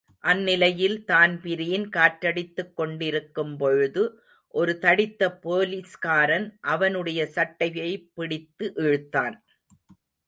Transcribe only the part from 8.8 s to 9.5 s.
இழுத்தான்.